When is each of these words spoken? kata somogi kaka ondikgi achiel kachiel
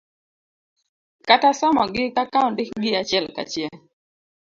kata 1.27 1.49
somogi 1.59 2.03
kaka 2.15 2.39
ondikgi 2.47 2.89
achiel 3.01 3.25
kachiel 3.35 3.75